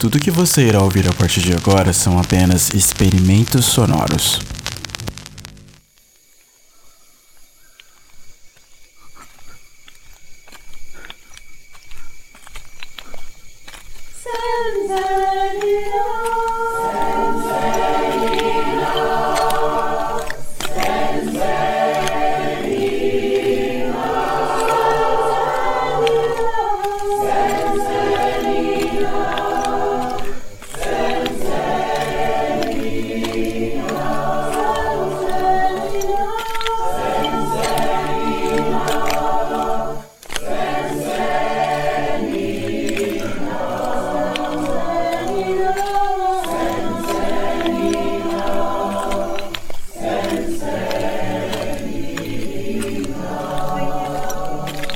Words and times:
Tudo 0.00 0.18
que 0.18 0.30
você 0.30 0.62
irá 0.62 0.82
ouvir 0.82 1.06
a 1.06 1.12
partir 1.12 1.42
de 1.42 1.52
agora 1.52 1.92
são 1.92 2.18
apenas 2.18 2.70
experimentos 2.70 3.66
sonoros. 3.66 4.40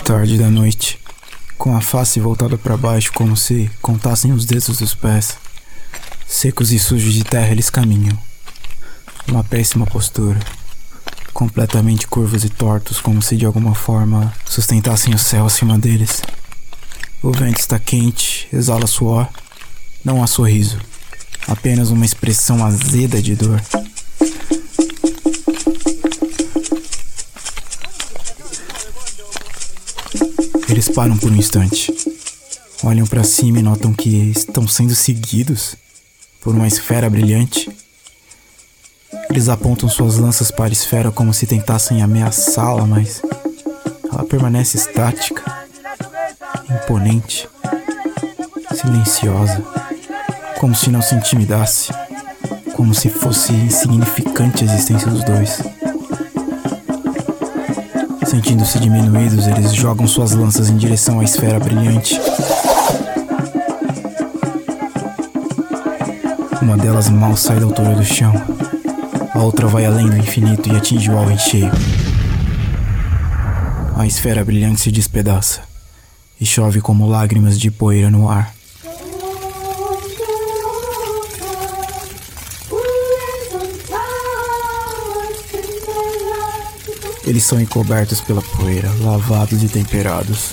Tarde 0.04 0.36
da 0.36 0.50
noite, 0.50 1.00
com 1.56 1.74
a 1.74 1.80
face 1.80 2.20
voltada 2.20 2.58
para 2.58 2.76
baixo 2.76 3.10
como 3.14 3.34
se 3.34 3.70
contassem 3.80 4.32
os 4.32 4.44
dedos 4.44 4.76
dos 4.76 4.94
pés. 4.94 5.38
Secos 6.26 6.72
e 6.72 6.78
sujos 6.78 7.14
de 7.14 7.24
terra 7.24 7.50
eles 7.50 7.70
caminham. 7.70 8.16
Uma 9.26 9.42
péssima 9.42 9.86
postura. 9.86 10.38
Completamente 11.32 12.06
curvos 12.06 12.44
e 12.44 12.50
tortos, 12.50 13.00
como 13.00 13.22
se 13.22 13.34
de 13.34 13.46
alguma 13.46 13.74
forma 13.74 14.30
sustentassem 14.44 15.14
o 15.14 15.18
céu 15.18 15.46
acima 15.46 15.78
deles. 15.78 16.20
O 17.22 17.32
vento 17.32 17.58
está 17.58 17.78
quente, 17.78 18.46
exala 18.52 18.86
suor. 18.86 19.26
Não 20.04 20.22
há 20.22 20.26
sorriso. 20.26 20.78
Apenas 21.48 21.88
uma 21.88 22.04
expressão 22.04 22.62
azeda 22.62 23.22
de 23.22 23.34
dor. 23.34 23.58
Eles 30.74 30.88
param 30.88 31.16
por 31.16 31.30
um 31.30 31.36
instante. 31.36 31.94
Olham 32.82 33.06
para 33.06 33.22
cima 33.22 33.60
e 33.60 33.62
notam 33.62 33.92
que 33.92 34.08
estão 34.32 34.66
sendo 34.66 34.92
seguidos 34.92 35.76
por 36.40 36.52
uma 36.52 36.66
esfera 36.66 37.08
brilhante. 37.08 37.70
Eles 39.30 39.48
apontam 39.48 39.88
suas 39.88 40.16
lanças 40.16 40.50
para 40.50 40.64
a 40.64 40.72
esfera 40.72 41.12
como 41.12 41.32
se 41.32 41.46
tentassem 41.46 42.02
ameaçá-la, 42.02 42.88
mas 42.88 43.22
ela 44.10 44.24
permanece 44.24 44.76
estática, 44.76 45.44
imponente, 46.68 47.48
silenciosa, 48.74 49.62
como 50.58 50.74
se 50.74 50.90
não 50.90 51.00
se 51.00 51.14
intimidasse, 51.14 51.92
como 52.74 52.92
se 52.92 53.08
fosse 53.08 53.52
insignificante 53.52 54.64
a 54.64 54.66
existência 54.66 55.08
dos 55.08 55.22
dois. 55.22 55.62
Sentindo-se 58.34 58.80
diminuídos, 58.80 59.46
eles 59.46 59.72
jogam 59.72 60.08
suas 60.08 60.32
lanças 60.32 60.68
em 60.68 60.76
direção 60.76 61.20
à 61.20 61.24
esfera 61.24 61.60
brilhante. 61.60 62.20
Uma 66.60 66.76
delas 66.76 67.08
mal 67.08 67.36
sai 67.36 67.60
da 67.60 67.66
altura 67.66 67.94
do 67.94 68.04
chão. 68.04 68.34
A 69.32 69.38
outra 69.38 69.68
vai 69.68 69.86
além 69.86 70.10
do 70.10 70.16
infinito 70.16 70.68
e 70.68 70.74
atinge 70.74 71.08
o 71.12 71.16
alvo 71.16 71.30
em 71.30 71.38
cheio. 71.38 71.70
A 73.96 74.04
esfera 74.04 74.44
brilhante 74.44 74.80
se 74.80 74.90
despedaça 74.90 75.60
e 76.40 76.44
chove 76.44 76.80
como 76.80 77.06
lágrimas 77.06 77.56
de 77.56 77.70
poeira 77.70 78.10
no 78.10 78.28
ar. 78.28 78.52
Eles 87.34 87.46
são 87.46 87.60
encobertos 87.60 88.20
pela 88.20 88.40
poeira, 88.40 88.88
lavados 89.00 89.60
e 89.64 89.68
temperados. 89.68 90.52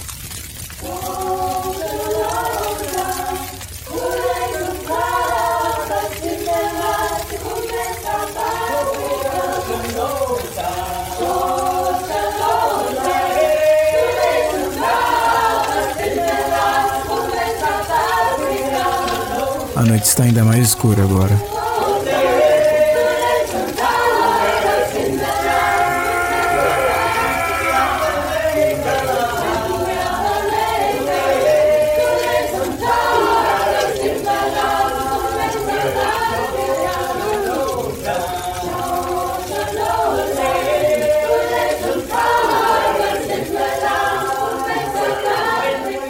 A 19.75 19.83
noite 19.83 20.05
está 20.05 20.23
ainda 20.23 20.43
mais 20.43 20.69
escura 20.69 21.03
agora. 21.03 21.60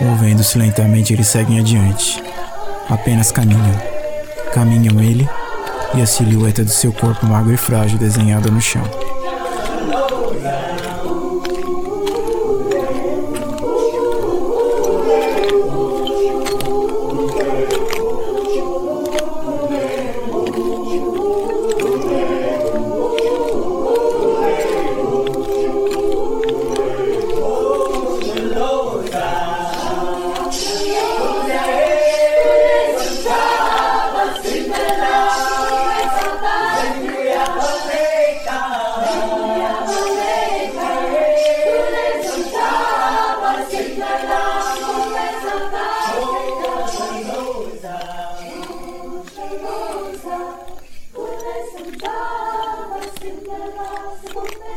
Movendo-se 0.02 0.58
lentamente, 0.58 1.14
eles 1.14 1.28
seguem 1.28 1.60
adiante. 1.60 2.22
Apenas 2.90 3.32
caminham. 3.32 3.82
Caminham 4.54 5.00
ele 5.00 5.30
e 5.94 6.02
a 6.02 6.06
silhueta 6.06 6.64
do 6.64 6.72
seu 6.72 6.92
corpo 6.92 7.26
magro 7.26 7.54
e 7.54 7.58
frágil 7.58 7.98
desenhada 7.98 8.50
no 8.50 8.60
chão. 8.60 8.84
Thank 53.64 54.60
you. 54.60 54.71